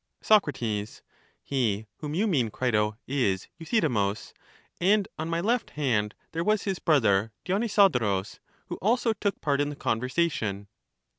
Soc. 0.19 0.57
He 0.57 1.85
whom 1.97 2.15
you 2.15 2.25
mean, 2.25 2.49
Crito, 2.49 2.97
is 3.05 3.47
Euthydemus; 3.59 4.33
and 4.79 5.07
on 5.19 5.29
my 5.29 5.39
left 5.39 5.69
hand 5.77 6.15
there 6.31 6.43
was 6.43 6.63
his 6.63 6.79
brother 6.79 7.31
Dionyso 7.45 7.87
dorus, 7.87 8.39
who 8.65 8.77
also 8.77 9.13
took 9.13 9.39
part 9.41 9.61
in 9.61 9.69
the 9.69 9.75
conversation. 9.75 10.69